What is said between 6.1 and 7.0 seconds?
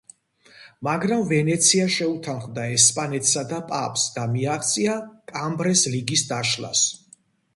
დაშლას.